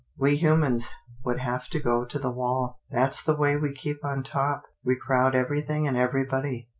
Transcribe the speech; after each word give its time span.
We 0.17 0.35
humans 0.35 0.89
would 1.23 1.37
have 1.41 1.67
to 1.67 1.79
go 1.79 2.05
to 2.05 2.17
the 2.17 2.31
wall. 2.31 2.79
That's 2.89 3.21
the 3.21 3.35
way 3.37 3.55
we 3.55 3.71
keep 3.71 4.03
on 4.03 4.23
top. 4.23 4.63
We 4.83 4.95
crowd 4.95 5.35
everything 5.35 5.87
and 5.87 5.95
everybody." 5.95 6.69